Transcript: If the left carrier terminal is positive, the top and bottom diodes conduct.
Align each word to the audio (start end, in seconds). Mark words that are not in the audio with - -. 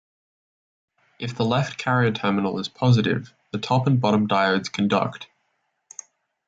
If 1.19 1.35
the 1.35 1.45
left 1.45 1.77
carrier 1.77 2.11
terminal 2.11 2.57
is 2.57 2.67
positive, 2.67 3.35
the 3.51 3.59
top 3.59 3.85
and 3.85 4.01
bottom 4.01 4.27
diodes 4.27 4.71
conduct. 4.71 5.27